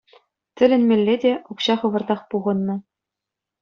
[0.61, 2.75] Тӗлӗнмелле те, укҫа хӑвӑртах пухӑннӑ.